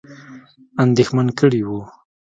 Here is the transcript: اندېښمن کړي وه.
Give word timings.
اندېښمن 0.83 1.27
کړي 1.39 1.61
وه. 1.67 1.81